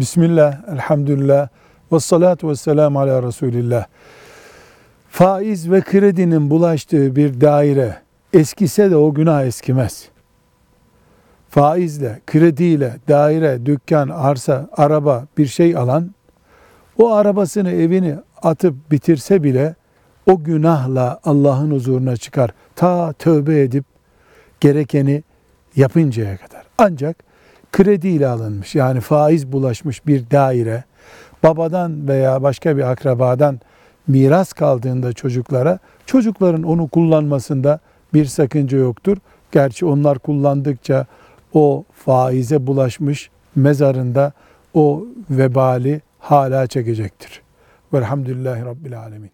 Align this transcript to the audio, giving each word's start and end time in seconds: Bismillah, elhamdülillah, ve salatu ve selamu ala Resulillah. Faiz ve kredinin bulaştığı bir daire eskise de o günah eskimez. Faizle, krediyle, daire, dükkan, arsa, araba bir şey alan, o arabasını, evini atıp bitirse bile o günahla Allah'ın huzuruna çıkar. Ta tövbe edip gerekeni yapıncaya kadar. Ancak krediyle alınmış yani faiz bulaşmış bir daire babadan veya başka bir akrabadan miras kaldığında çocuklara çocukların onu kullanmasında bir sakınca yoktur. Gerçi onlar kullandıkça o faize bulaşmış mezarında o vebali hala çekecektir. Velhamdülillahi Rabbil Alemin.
Bismillah, 0.00 0.68
elhamdülillah, 0.72 1.48
ve 1.92 2.00
salatu 2.00 2.48
ve 2.48 2.56
selamu 2.56 3.00
ala 3.00 3.22
Resulillah. 3.22 3.86
Faiz 5.10 5.70
ve 5.70 5.80
kredinin 5.80 6.50
bulaştığı 6.50 7.16
bir 7.16 7.40
daire 7.40 7.96
eskise 8.32 8.90
de 8.90 8.96
o 8.96 9.14
günah 9.14 9.44
eskimez. 9.44 10.08
Faizle, 11.50 12.20
krediyle, 12.26 12.96
daire, 13.08 13.66
dükkan, 13.66 14.08
arsa, 14.08 14.68
araba 14.76 15.26
bir 15.38 15.46
şey 15.46 15.76
alan, 15.76 16.14
o 16.98 17.12
arabasını, 17.12 17.70
evini 17.70 18.16
atıp 18.42 18.90
bitirse 18.90 19.42
bile 19.42 19.74
o 20.26 20.44
günahla 20.44 21.20
Allah'ın 21.24 21.70
huzuruna 21.70 22.16
çıkar. 22.16 22.50
Ta 22.76 23.12
tövbe 23.12 23.62
edip 23.62 23.84
gerekeni 24.60 25.22
yapıncaya 25.76 26.36
kadar. 26.36 26.62
Ancak 26.78 27.16
krediyle 27.72 28.28
alınmış 28.28 28.74
yani 28.74 29.00
faiz 29.00 29.52
bulaşmış 29.52 30.06
bir 30.06 30.30
daire 30.30 30.84
babadan 31.42 32.08
veya 32.08 32.42
başka 32.42 32.76
bir 32.76 32.90
akrabadan 32.90 33.60
miras 34.08 34.52
kaldığında 34.52 35.12
çocuklara 35.12 35.78
çocukların 36.06 36.62
onu 36.62 36.88
kullanmasında 36.88 37.80
bir 38.14 38.24
sakınca 38.24 38.78
yoktur. 38.78 39.16
Gerçi 39.52 39.86
onlar 39.86 40.18
kullandıkça 40.18 41.06
o 41.54 41.84
faize 41.92 42.66
bulaşmış 42.66 43.30
mezarında 43.56 44.32
o 44.74 45.06
vebali 45.30 46.00
hala 46.18 46.66
çekecektir. 46.66 47.42
Velhamdülillahi 47.92 48.64
Rabbil 48.64 49.00
Alemin. 49.00 49.26